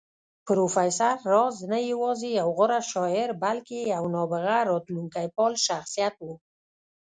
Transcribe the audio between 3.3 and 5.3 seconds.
بلکې يو نابغه راتلونکی